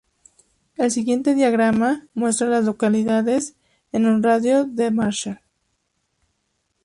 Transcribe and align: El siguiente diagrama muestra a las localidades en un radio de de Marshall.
El 0.77 0.89
siguiente 0.89 1.35
diagrama 1.35 2.07
muestra 2.15 2.47
a 2.47 2.49
las 2.49 2.65
localidades 2.65 3.55
en 3.91 4.07
un 4.07 4.23
radio 4.23 4.63
de 4.65 4.85
de 4.85 4.89
Marshall. 4.89 5.39